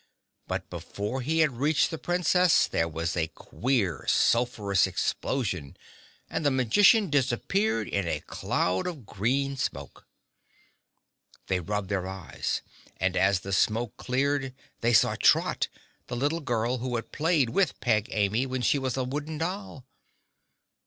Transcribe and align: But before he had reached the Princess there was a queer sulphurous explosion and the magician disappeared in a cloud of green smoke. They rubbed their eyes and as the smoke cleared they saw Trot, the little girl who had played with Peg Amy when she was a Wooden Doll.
But 0.47 0.67
before 0.71 1.21
he 1.21 1.41
had 1.41 1.59
reached 1.59 1.91
the 1.91 1.99
Princess 1.99 2.65
there 2.65 2.87
was 2.87 3.15
a 3.15 3.27
queer 3.27 4.03
sulphurous 4.07 4.87
explosion 4.87 5.77
and 6.27 6.43
the 6.43 6.49
magician 6.49 7.11
disappeared 7.11 7.87
in 7.87 8.07
a 8.07 8.21
cloud 8.21 8.87
of 8.87 9.05
green 9.05 9.57
smoke. 9.57 10.07
They 11.45 11.59
rubbed 11.59 11.89
their 11.89 12.07
eyes 12.07 12.63
and 12.97 13.15
as 13.15 13.41
the 13.41 13.53
smoke 13.53 13.95
cleared 13.97 14.55
they 14.79 14.93
saw 14.93 15.13
Trot, 15.21 15.67
the 16.07 16.15
little 16.17 16.41
girl 16.41 16.79
who 16.79 16.95
had 16.95 17.11
played 17.11 17.51
with 17.51 17.79
Peg 17.79 18.07
Amy 18.11 18.47
when 18.47 18.63
she 18.63 18.79
was 18.79 18.97
a 18.97 19.03
Wooden 19.03 19.37
Doll. 19.37 19.85